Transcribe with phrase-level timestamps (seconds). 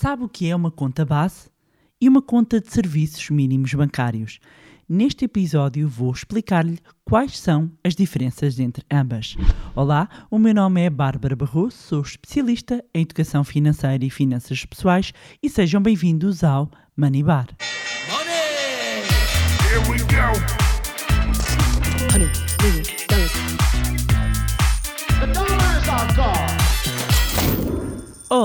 [0.00, 1.50] Sabe o que é uma conta base
[2.00, 4.40] e uma conta de serviços mínimos bancários?
[4.88, 9.36] Neste episódio vou explicar-lhe quais são as diferenças entre ambas.
[9.76, 15.12] Olá, o meu nome é Bárbara Barroso, sou especialista em educação financeira e finanças pessoais
[15.42, 17.48] e sejam bem-vindos ao Money Bar.
[18.08, 19.04] Money!
[19.68, 20.59] Here we go!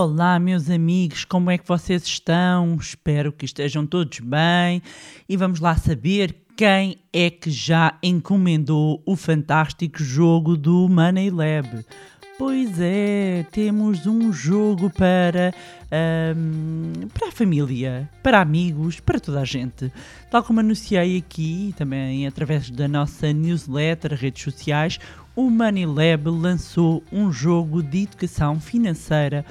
[0.07, 2.75] Olá, meus amigos, como é que vocês estão?
[2.75, 4.79] Espero que estejam todos bem
[5.27, 11.83] e vamos lá saber quem é que já encomendou o fantástico jogo do Money Lab.
[12.37, 15.51] Pois é, temos um jogo para,
[15.91, 19.91] ahm, para a família, para amigos, para toda a gente.
[20.29, 24.99] Tal como anunciei aqui, também através da nossa newsletter, redes sociais,
[25.35, 29.43] o Money Lab lançou um jogo de educação financeira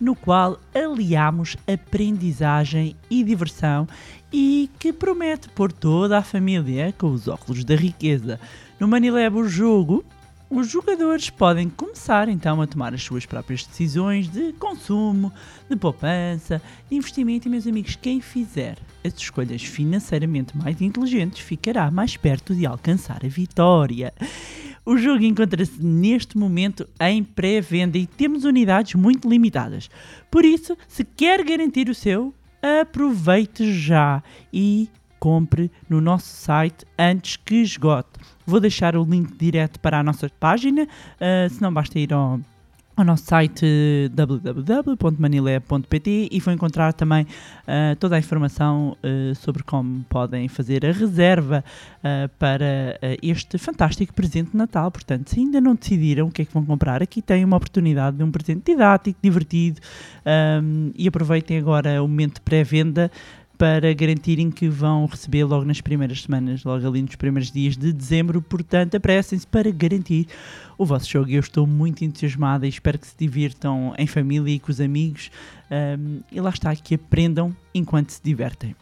[0.00, 3.86] no qual aliamos aprendizagem e diversão
[4.32, 8.40] e que promete pôr toda a família com os óculos da riqueza.
[8.78, 10.04] No Money Lab, o jogo
[10.50, 15.32] os jogadores podem começar então a tomar as suas próprias decisões de consumo,
[15.68, 21.88] de poupança, de investimento e, meus amigos, quem fizer as escolhas financeiramente mais inteligentes ficará
[21.88, 24.12] mais perto de alcançar a vitória.
[24.90, 29.88] O jogo encontra-se neste momento em pré-venda e temos unidades muito limitadas.
[30.28, 32.34] Por isso, se quer garantir o seu,
[32.82, 34.20] aproveite já
[34.52, 34.88] e
[35.20, 38.18] compre no nosso site antes que esgote.
[38.44, 42.40] Vou deixar o link direto para a nossa página, uh, se não basta ir ao,
[43.00, 43.64] ao nosso site
[44.12, 50.92] www.manilab.pt e vou encontrar também uh, toda a informação uh, sobre como podem fazer a
[50.92, 51.64] reserva
[51.98, 54.90] uh, para este fantástico presente de Natal.
[54.90, 58.18] Portanto, se ainda não decidiram o que é que vão comprar, aqui têm uma oportunidade
[58.18, 59.80] de um presente didático, divertido
[60.62, 63.10] um, e aproveitem agora o momento de pré-venda
[63.60, 67.92] para garantirem que vão receber logo nas primeiras semanas, logo ali nos primeiros dias de
[67.92, 68.40] dezembro.
[68.40, 70.26] Portanto, apressem-se para garantir
[70.78, 71.28] o vosso jogo.
[71.28, 75.30] Eu estou muito entusiasmada e espero que se divirtam em família e com os amigos.
[75.70, 78.74] Um, e lá está, que aprendam enquanto se divertem.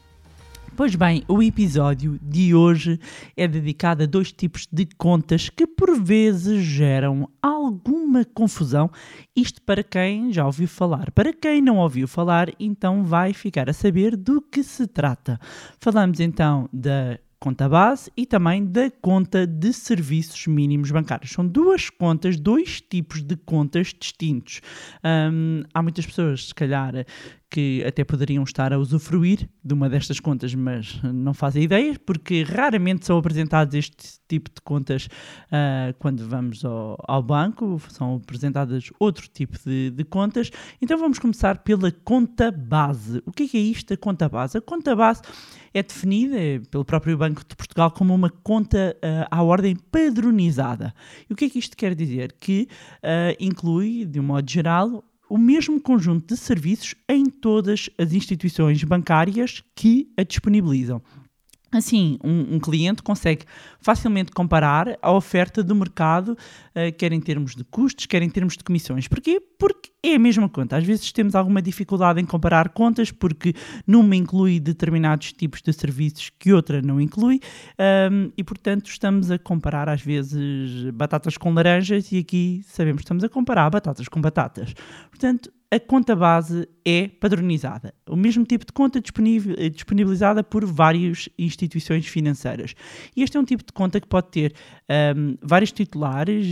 [0.78, 3.00] Pois bem, o episódio de hoje
[3.36, 8.88] é dedicado a dois tipos de contas que por vezes geram alguma confusão.
[9.34, 11.10] Isto para quem já ouviu falar.
[11.10, 15.40] Para quem não ouviu falar, então vai ficar a saber do que se trata.
[15.80, 21.30] Falamos então da conta base e também da conta de serviços mínimos bancários.
[21.30, 24.60] São duas contas, dois tipos de contas distintos.
[25.04, 27.06] Hum, há muitas pessoas, se calhar,
[27.50, 32.42] que até poderiam estar a usufruir de uma destas contas, mas não fazem ideia, porque
[32.42, 38.90] raramente são apresentados este tipo de contas uh, quando vamos ao, ao, banco, são apresentadas
[39.00, 40.50] outro tipo de, de, contas.
[40.80, 43.22] Então vamos começar pela conta base.
[43.24, 44.58] O que é, que é isto, a conta base?
[44.58, 45.22] A conta base
[45.72, 46.36] é definida
[46.70, 50.94] pelo próprio Banco de Portugal como uma conta uh, à ordem padronizada.
[51.28, 52.34] E o que é que isto quer dizer?
[52.38, 52.68] Que
[53.02, 58.82] uh, inclui, de um modo geral, o mesmo conjunto de serviços em todas as instituições
[58.84, 61.02] bancárias que a disponibilizam.
[61.70, 63.44] Assim, um, um, cliente consegue
[63.78, 68.56] facilmente comparar a oferta do mercado, uh, quer em termos de custos, quer em termos
[68.56, 69.06] de comissões.
[69.06, 69.38] Porquê?
[69.58, 70.78] Porque é a mesma conta.
[70.78, 73.54] Às vezes temos alguma dificuldade em comparar contas, porque
[73.86, 77.40] numa inclui determinados tipos de serviços que outra não inclui,
[78.10, 83.04] um, e portanto estamos a comparar às vezes batatas com laranjas, e aqui sabemos que
[83.04, 84.72] estamos a comparar batatas com batatas.
[85.10, 87.92] Portanto, a conta base é padronizada.
[88.08, 92.74] O mesmo tipo de conta disponibilizada por várias instituições financeiras.
[93.14, 94.54] E este é um tipo de conta que pode ter
[95.14, 96.46] um, vários titulares,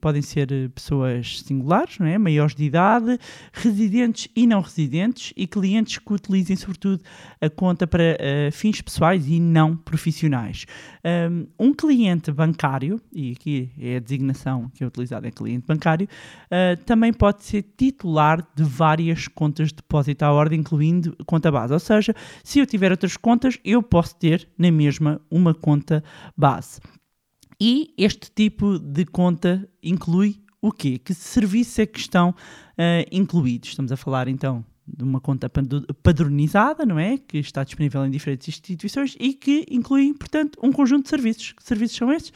[0.00, 2.16] podem ser pessoas singulares, não é?
[2.16, 3.18] maiores de idade,
[3.52, 7.02] residentes e não residentes, e clientes que utilizem, sobretudo,
[7.40, 10.66] a conta para uh, fins pessoais e não profissionais.
[11.04, 16.06] Um, um, cliente bancário, e aqui é a designação que é utilizada é cliente bancário,
[16.46, 21.72] uh, também pode ser titular de várias contas de depósito à ordem, incluindo conta base.
[21.72, 26.02] Ou seja, se eu tiver outras contas, eu posso ter na mesma uma conta
[26.36, 26.80] base.
[27.60, 30.98] E este tipo de conta inclui o quê?
[30.98, 33.70] Que serviços é que estão uh, incluídos?
[33.70, 35.50] Estamos a falar então de uma conta
[36.02, 37.16] padronizada, não é?
[37.16, 41.52] Que está disponível em diferentes instituições e que inclui, portanto, um conjunto de serviços.
[41.52, 42.32] Que serviços são esses?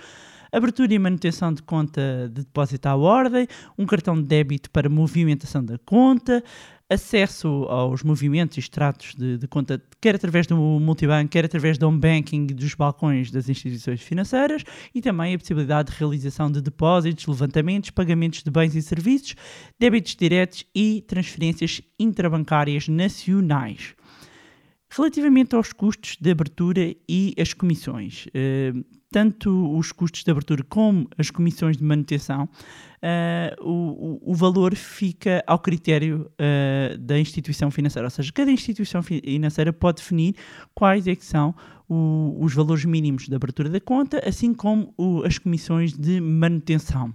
[0.54, 3.46] Abertura e manutenção de conta de depósito à ordem,
[3.76, 6.42] um cartão de débito para movimentação da conta,
[6.88, 11.88] acesso aos movimentos e extratos de, de conta, quer através do multibanco, quer através do
[11.88, 14.62] home banking dos balcões das instituições financeiras
[14.94, 19.34] e também a possibilidade de realização de depósitos, levantamentos, pagamentos de bens e serviços,
[19.78, 23.94] débitos diretos e transferências intrabancárias nacionais.
[24.96, 28.72] Relativamente aos custos de abertura e as comissões, eh,
[29.10, 32.48] tanto os custos de abertura como as comissões de manutenção,
[33.02, 39.72] eh, o, valor fica ao critério eh, da instituição financeira, ou seja, cada instituição financeira
[39.72, 40.36] pode definir
[40.76, 41.52] quais é que são
[41.88, 44.94] os valores mínimos de abertura da conta, assim como
[45.24, 47.12] as comissões de manutenção.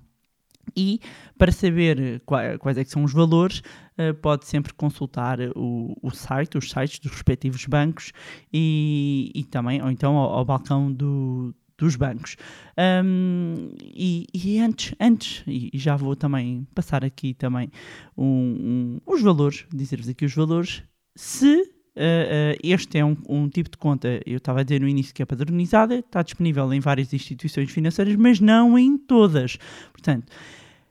[0.75, 0.99] E
[1.37, 3.59] para saber quais, quais é que são os valores,
[3.97, 8.11] uh, pode sempre consultar o, o, site, os sites dos respectivos bancos
[8.51, 12.35] e, e também, ou então ao, ao balcão do, dos bancos.
[12.77, 17.71] Um, e, e, antes, antes, e já vou também passar aqui também
[18.17, 20.83] um, um, os valores, dizer-vos aqui os valores,
[21.15, 24.87] se Uh, uh, este é um, um, tipo de conta, eu estava a dizer no
[24.87, 29.57] início que é padronizada, está disponível em várias instituições financeiras, mas não em todas.
[29.91, 30.31] Portanto,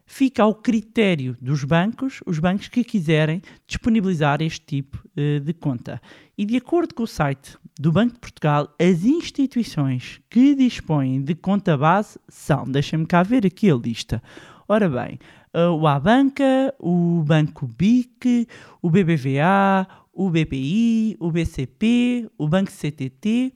[0.04, 5.98] fica ao critério dos bancos, os bancos que quiserem disponibilizar este tipo uh, de conta.
[6.36, 11.34] E de acordo com o site do Banco de Portugal, as instituições que dispõem de
[11.34, 14.22] conta base são, deixem-me cá ver aqui a lista.
[14.68, 15.18] Ora bem,
[15.54, 18.46] o Abanca, o Banco BIC,
[18.82, 19.88] o BBVA,
[20.18, 23.54] o BPI, o BCP, o Banco CTT,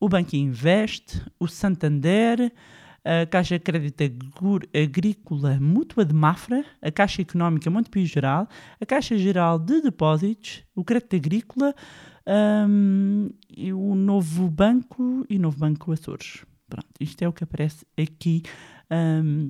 [0.00, 2.50] o Banco Invest, o Santander,
[3.04, 4.04] a Caixa Crédito
[4.74, 8.48] Agrícola Mútua de Mafra, a Caixa Económica Montepio Geral,
[8.80, 11.74] a Caixa Geral de Depósitos, o Crédito Agrícola,
[12.66, 16.42] um, e o Novo Banco e o Novo Banco Açores.
[16.70, 18.42] Pronto, isto é o que aparece aqui
[18.90, 19.48] um,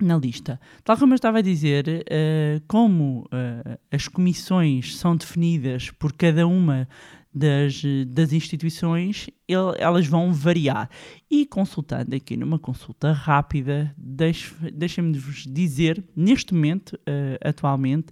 [0.00, 0.60] na lista.
[0.84, 6.46] Tal como eu estava a dizer, uh, como uh, as comissões são definidas por cada
[6.46, 6.88] uma
[7.36, 10.88] das, das instituições, ele, elas vão variar.
[11.30, 18.06] E consultando aqui numa consulta rápida, deixem-me-vos dizer, neste momento, uh, atualmente,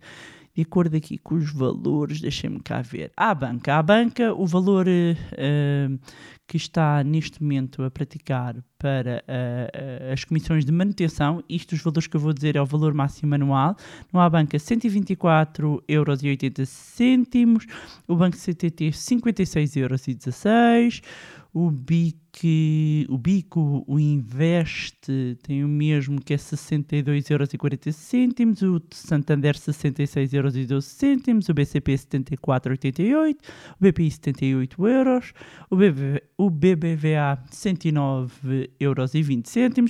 [0.55, 3.11] de acordo aqui com os valores, deixem-me cá ver.
[3.17, 5.99] À banca, à banca, o valor uh,
[6.47, 12.07] que está neste momento a praticar para uh, as comissões de manutenção, isto os valores
[12.07, 13.75] que eu vou dizer é o valor máximo anual,
[14.13, 16.23] no à banca 124,80 euros,
[18.07, 20.03] o Banco CTT 56,16 euros,
[21.55, 27.49] o BIC, o Bico, o Invest tem o mesmo que é 62,40 euros,
[28.61, 30.57] o Santander 66,12 euros,
[31.49, 35.33] o BCP 74,88, o BPI 78 euros,
[35.71, 39.13] o, BB, o BBVA 109,20 euros.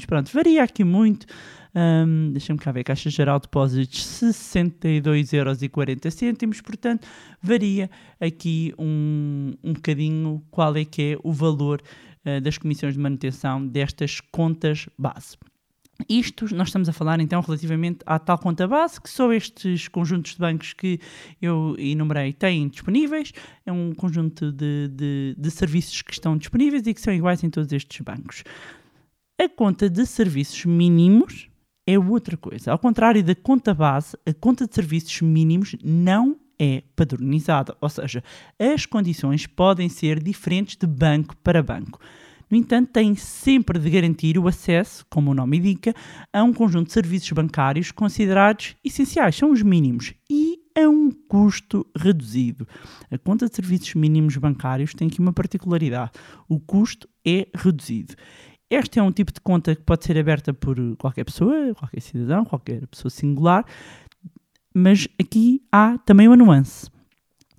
[0.05, 1.27] Pronto, varia aqui muito.
[1.75, 7.09] Um, Deixa-me cá ver, Caixa Geral de Depósitos 62,40€, portanto
[7.43, 7.91] varia
[8.21, 11.83] aqui um, um bocadinho qual é que é o valor
[12.25, 15.37] uh, das comissões de manutenção destas contas base.
[16.09, 20.35] Isto nós estamos a falar então relativamente à tal conta base, que só estes conjuntos
[20.35, 21.01] de bancos que
[21.41, 23.33] eu enumerei têm disponíveis.
[23.65, 27.51] É um conjunto de, de, de serviços que estão disponíveis e que são iguais em
[27.51, 28.43] todos estes bancos.
[29.41, 31.49] A conta de serviços mínimos
[31.87, 32.73] é outra coisa.
[32.73, 38.23] Ao contrário da conta base, a conta de serviços mínimos não é padronizada, ou seja,
[38.59, 42.01] as condições podem ser diferentes de banco para banco.
[42.51, 45.95] No entanto, tem sempre de garantir o acesso, como o nome indica,
[46.33, 51.87] a um conjunto de serviços bancários considerados essenciais, são os mínimos, e a um custo
[51.97, 52.67] reduzido.
[53.11, 56.13] A conta de serviços mínimos bancários tem aqui uma particularidade:
[56.49, 58.15] o custo é reduzido.
[58.71, 62.45] Este é um tipo de conta que pode ser aberta por qualquer pessoa, qualquer cidadão,
[62.45, 63.65] qualquer pessoa singular,
[64.75, 66.91] mas aqui há também uma nuance.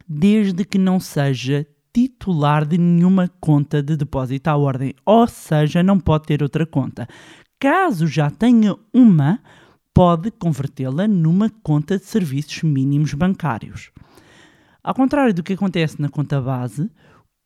[0.07, 5.97] Desde que não seja titular de nenhuma conta de depósito à ordem, ou seja, não
[5.99, 7.07] pode ter outra conta.
[7.57, 9.39] Caso já tenha uma,
[9.93, 13.91] pode convertê-la numa conta de serviços mínimos bancários.
[14.83, 16.91] Ao contrário do que acontece na conta base,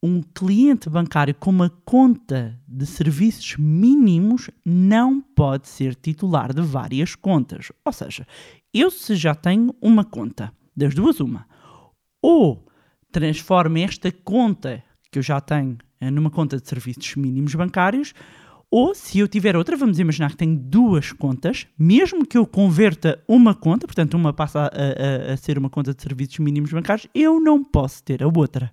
[0.01, 7.15] um cliente bancário com uma conta de serviços mínimos não pode ser titular de várias
[7.15, 7.71] contas.
[7.83, 8.25] Ou seja,
[8.73, 11.45] eu se já tenho uma conta, das duas uma,
[12.21, 12.65] ou
[13.11, 18.13] transformo esta conta que eu já tenho eh, numa conta de serviços mínimos bancários,
[18.71, 23.21] ou se eu tiver outra, vamos imaginar que tenho duas contas, mesmo que eu converta
[23.27, 27.07] uma conta, portanto uma passa a, a, a ser uma conta de serviços mínimos bancários,
[27.13, 28.71] eu não posso ter a outra.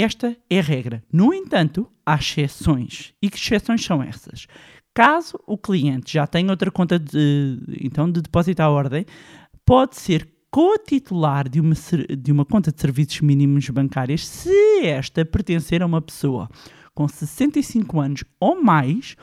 [0.00, 1.02] Esta é a regra.
[1.12, 3.12] No entanto, há exceções.
[3.20, 4.46] E que exceções são essas?
[4.94, 9.04] Caso o cliente já tenha outra conta de, então, de depósito à ordem,
[9.64, 11.74] pode ser co-titular de uma,
[12.18, 16.48] de uma conta de serviços mínimos bancários se esta pertencer a uma pessoa
[16.94, 19.16] com 65 anos ou mais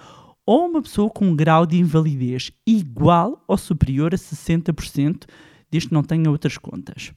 [0.46, 5.26] ou uma pessoa com um grau de invalidez igual ou superior a 60%,
[5.72, 7.12] desde que não tenha outras contas.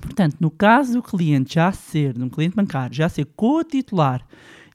[0.00, 4.24] Portanto, no caso do cliente já ser, de um cliente bancário, já ser co-titular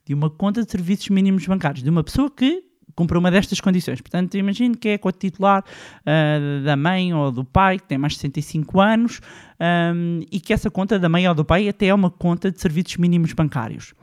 [0.04, 2.62] de uma conta de serviços mínimos bancários, de uma pessoa que
[2.94, 4.00] cumpre uma destas condições.
[4.00, 5.64] Portanto, imagine que é co-titular
[6.06, 9.20] ah, da mãe ou do pai, que tem mais de 65 anos,
[9.58, 12.60] ahm, e que essa conta da mãe ou do pai até é uma conta de
[12.60, 13.94] serviços mínimos bancários.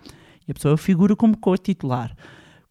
[0.47, 2.15] E a pessoa figura como co-titular.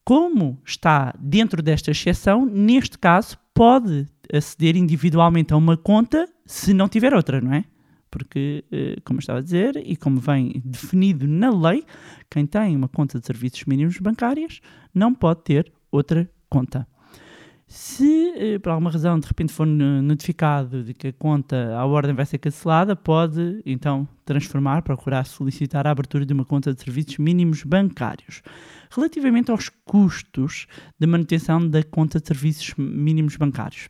[0.05, 6.89] Como está dentro desta exceção, neste caso, pode aceder individualmente a uma conta se não
[6.89, 7.65] tiver outra, não é?
[8.11, 11.85] Porque, eh, como estava a dizer, e como vem definido na lei,
[12.29, 14.61] quem tem uma conta de serviços mínimos bancários
[14.93, 16.87] não pode ter outra conta.
[17.67, 21.87] Se eh, por alguma razão de repente for no- notificado de que a conta, a
[21.87, 26.83] ordem vai ser cancelada, pode então transformar, procurar solicitar a abertura de uma conta de
[26.83, 28.43] serviços mínimos bancários.
[28.91, 30.67] Relativamente aos custos
[30.99, 33.89] de manutenção da conta de serviços mínimos bancários,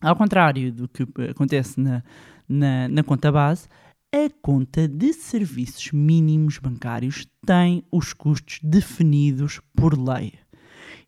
[0.00, 2.04] ao contrário do que eh, acontece na,
[2.48, 3.68] na, na conta base,
[4.10, 10.32] a conta de serviços mínimos bancários tem os custos definidos por lei.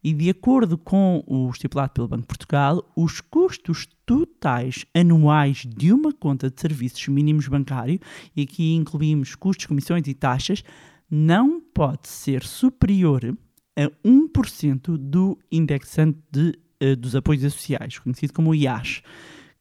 [0.04, 5.92] E de acordo com o estipulado pelo Banco de Portugal, os custos totais anuais de
[5.92, 7.98] uma conta de serviços mínimos bancário,
[8.36, 10.62] e aqui incluímos custos, comissões e taxas,
[11.10, 13.36] não pode ser superior
[13.76, 19.02] a 1% do indexante de, eh, dos apoios associais, conhecido como IAS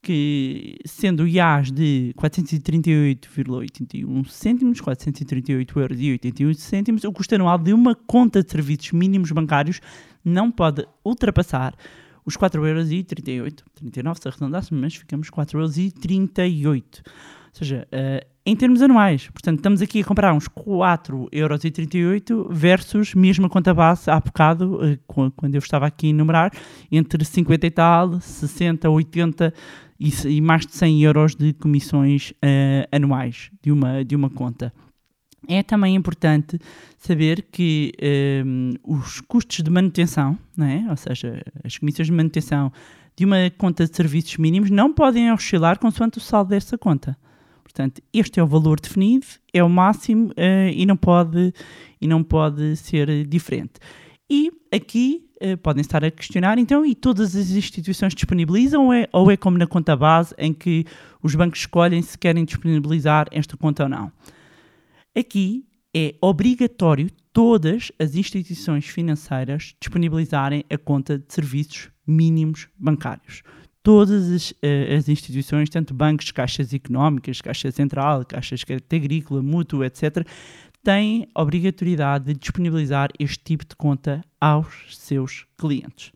[0.01, 8.43] que sendo IAS de 438,81 cêntimos, 438,81 euros, cêntimos, o custo anual de uma conta
[8.43, 9.79] de serviços mínimos bancários
[10.23, 11.73] não pode ultrapassar
[12.25, 16.83] os 4,38 euros, 39 se arredondássemos, mas ficamos 4,38 euros.
[17.51, 19.27] Ou seja, eh, em termos anuais.
[19.29, 24.79] Portanto, estamos aqui a comparar uns 4,38 euros versus mesmo a conta base há bocado,
[25.07, 26.51] qu- quando eu estava aqui a enumerar,
[26.91, 29.51] entre 50 e tal, 60, 80
[29.99, 34.73] e, e mais de 100 euros de comissões eh, anuais de uma, de uma conta.
[35.47, 36.59] É também importante
[36.97, 40.85] saber que ehm, os custos de manutenção, não é?
[40.89, 42.71] ou seja, as comissões de manutenção
[43.15, 47.17] de uma conta de serviços mínimos não podem oscilar consoante o saldo dessa conta.
[47.63, 51.53] Portanto, este é o valor definido, é o máximo eh, e, não pode,
[52.01, 53.73] e não pode ser eh, diferente.
[54.29, 59.07] E aqui eh, podem estar a questionar, então, e todas as instituições disponibilizam ou é,
[59.11, 60.85] ou é como na conta base em que
[61.21, 64.11] os bancos escolhem se querem disponibilizar esta conta ou não?
[65.17, 65.65] Aqui
[65.95, 73.41] é obrigatório todas as instituições financeiras disponibilizarem a conta de serviços mínimos bancários.
[73.81, 79.83] Todas as, eh, as instituições, tanto bancos, caixas económicas, caixa central, caixas de agrícola, mútuo,
[79.83, 80.27] etc.,
[80.89, 86.11] têm obrigatoriedade de disponibilizar este tipo de conta aos seus clientes.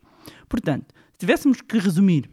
[0.48, 2.28] Portanto, se tivéssemos que resumir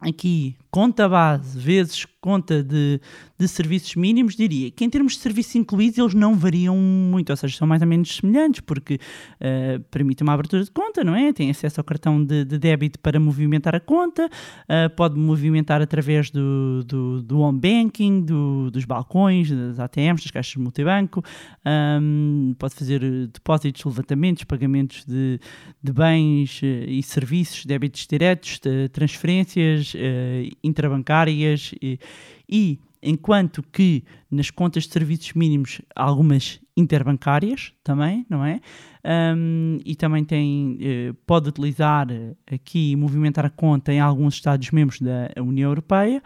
[0.00, 3.00] aqui conta base vezes conta de,
[3.36, 7.36] de serviços mínimos, diria que em termos de serviços incluídos eles não variam muito, ou
[7.36, 11.32] seja, são mais ou menos semelhantes, porque uh, permite uma abertura de conta, não é?
[11.32, 16.30] Tem acesso ao cartão de, de débito para movimentar a conta, uh, pode movimentar através
[16.30, 21.24] do, do, do home banking, do, dos balcões, das ATMs, das caixas de multibanco,
[22.00, 25.40] um, pode fazer depósitos, levantamentos, pagamentos de,
[25.82, 28.60] de bens uh, e serviços, débitos diretos,
[28.92, 29.92] transferências
[30.62, 31.98] intrabancárias e,
[32.48, 38.60] e enquanto que nas contas de serviços mínimos algumas interbancárias também, não é?
[39.36, 42.06] Um, e também tem, uh, pode utilizar
[42.50, 46.22] aqui movimentar a conta em alguns Estados-membros da União Europeia.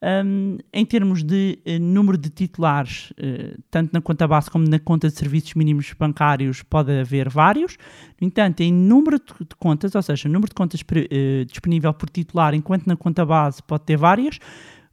[0.00, 4.78] Um, em termos de uh, número de titulares, uh, tanto na conta base como na
[4.78, 7.76] conta de serviços mínimos bancários, pode haver vários.
[8.20, 12.54] No entanto, em número de, contas, ou seja, número de contas uh, disponível por titular,
[12.54, 14.38] enquanto na conta base pode ter várias,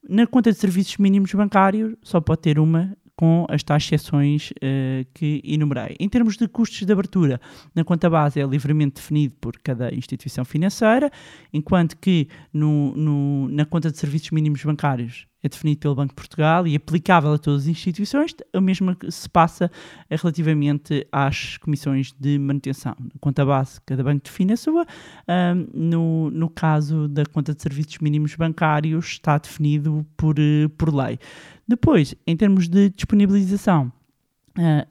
[0.08, 5.06] na conta de serviços mínimos bancários só pode ter uma com as tais exceções uh,
[5.14, 5.96] que enumerei.
[6.00, 7.40] Em termos de custos de abertura,
[7.74, 11.10] na conta base é livremente definido por cada instituição financeira,
[11.54, 16.16] enquanto que no, no, na conta de serviços mínimos bancários é definido pelo Banco de
[16.16, 19.72] Portugal e aplicável a todas as instituições, o mesmo se passa
[20.10, 22.96] relativamente às comissões de manutenção.
[23.00, 24.86] Na conta base, cada banco define a sua.
[25.30, 30.36] Um, no, no caso da conta de serviços mínimos bancários, está definido por,
[30.78, 31.20] por lei.
[31.68, 33.92] Depois, em termos de disponibilização,
[34.58, 34.88] a,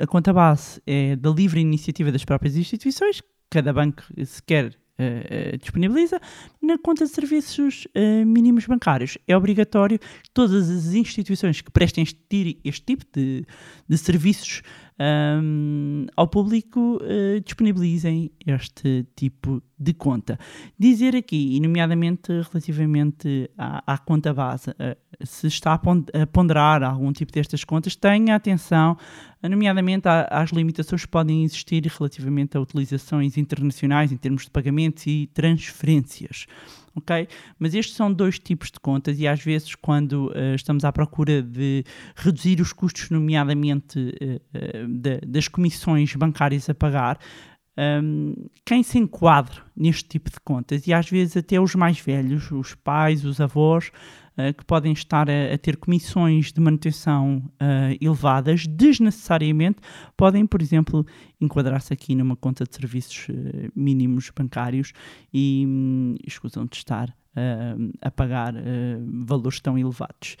[0.00, 3.22] a, a conta base é da livre iniciativa das próprias instituições.
[3.48, 6.20] Cada banco, se quer eh, disponibiliza.
[6.62, 12.02] Na conta de serviços eh, mínimos bancários, é obrigatório que todas as instituições que prestem
[12.02, 13.44] este, este tipo de,
[13.88, 14.62] de serviços
[14.98, 20.38] ahm, ao público eh, disponibilizem este tipo de conta.
[20.78, 26.26] Dizer aqui, e nomeadamente relativamente à, à conta base, eh, se está a pon- a
[26.26, 28.96] ponderar algum tipo destas contas, tenha atenção,
[29.42, 35.28] nomeadamente às limitações que podem existir relativamente a utilizações internacionais em termos de pagamentos e
[35.32, 36.46] transferências.
[36.96, 37.28] Ok?
[37.58, 41.42] Mas estes são dois tipos de contas e às vezes quando eh, estamos à procura
[41.42, 41.84] de
[42.16, 47.18] reduzir os custos, nomeadamente eh, eh, da- das comissões bancárias a pagar,
[47.78, 52.50] um, quem se enquadra neste tipo de contas e às vezes até os mais velhos,
[52.50, 53.90] os pais, os avós,
[54.38, 59.78] uh, que podem estar a, a ter comissões de manutenção uh, elevadas, desnecessariamente
[60.16, 61.06] podem, por exemplo,
[61.38, 64.92] enquadrar-se aqui numa conta de serviços uh, mínimos bancários
[65.32, 67.14] e hum, escusam de estar
[68.00, 68.54] a pagar
[69.26, 70.38] valores tão elevados.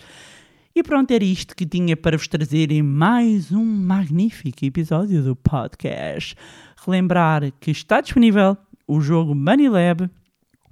[0.74, 5.34] E pronto, era isto que tinha para vos trazer em mais um magnífico episódio do
[5.34, 6.34] podcast.
[6.86, 10.08] Relembrar que está disponível o jogo Money Lab.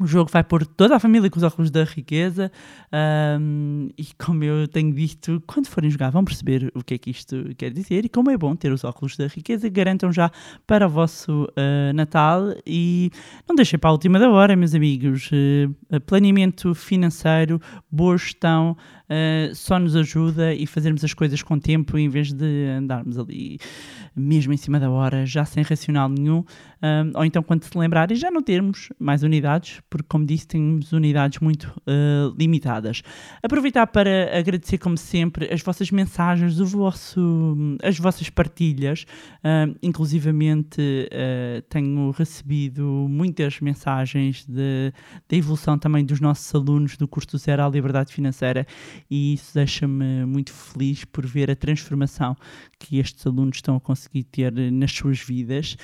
[0.01, 2.51] O jogo vai pôr toda a família com os óculos da riqueza.
[2.93, 7.11] ahm, e como eu tenho dito, quando forem jogar, vão perceber o que é que
[7.11, 8.05] isto quer dizer.
[8.05, 10.31] E como é bom ter os óculos da riqueza, garantam já
[10.67, 12.55] para o vosso ah, Natal.
[12.67, 13.11] E
[13.49, 15.31] não deixem para a última da hora, meus amigos.
[15.33, 18.77] Eh, planeamento financeiro, boa gestão,
[19.09, 23.59] eh, só nos ajuda e fazermos as coisas com tempo em vez de andarmos ali
[24.17, 26.45] mesmo em cima da hora, já sem racional nenhum,
[26.83, 30.93] um, ou então quando se lembrarem já não termos mais unidades, porque como disse temos
[30.93, 33.03] unidades muito uh, limitadas.
[33.43, 39.05] Aproveitar para agradecer como sempre as vossas mensagens, o vosso, as vossas partilhas,
[39.83, 44.93] inclusivamente uh, tenho recebido muitas mensagens de,
[45.29, 48.67] da evolução também dos nossos alunos do curso Zero à Liberdade Financeira
[49.11, 52.37] e isso deixa-me muito feliz por ver a transformação
[52.79, 55.77] que estes alunos estão a conseguir ter nas suas vidas.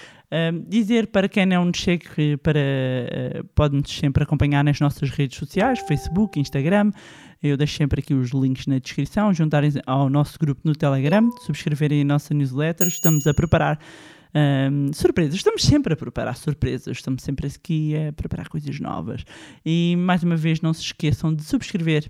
[0.68, 5.80] Dizer para quem não nos segue, para, uh, pode-nos sempre acompanhar nas nossas redes sociais,
[5.80, 6.92] Facebook, Instagram.
[7.42, 12.02] Eu deixo sempre aqui os links na descrição, juntarem ao nosso grupo no Telegram, subscreverem
[12.02, 12.86] a nossa newsletter.
[12.86, 13.80] Estamos a preparar
[14.70, 19.24] um, surpresas, estamos sempre a preparar surpresas, estamos sempre aqui a preparar coisas novas.
[19.64, 22.08] E mais uma vez, não se esqueçam de subscrever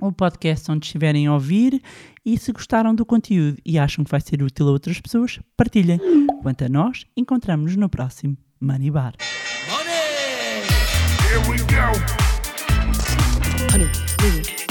[0.00, 1.82] o podcast onde estiverem a ouvir
[2.24, 5.98] e se gostaram do conteúdo e acham que vai ser útil a outras pessoas, partilhem.
[6.42, 9.14] Quanto a nós, encontramos-nos no próximo Money Bar.
[9.70, 9.94] Money!
[11.28, 12.24] Here we go.
[13.72, 14.63] Honey,